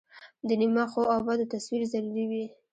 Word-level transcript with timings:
د 0.47 0.49
نیمه 0.61 0.83
ښو 0.91 1.01
او 1.13 1.19
بدو 1.27 1.45
تصویر 1.53 1.81
ضروري 1.93 2.25
وي. 2.31 2.45